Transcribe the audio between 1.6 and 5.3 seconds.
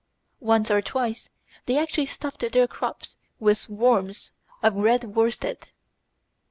they actually stuffed their crops with "worms" of red